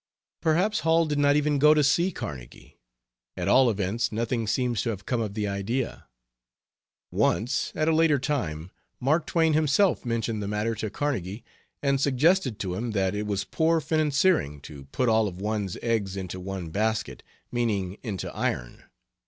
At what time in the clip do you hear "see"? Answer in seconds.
1.83-2.11